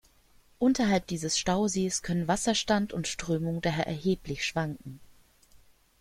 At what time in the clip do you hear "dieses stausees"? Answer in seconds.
1.05-2.01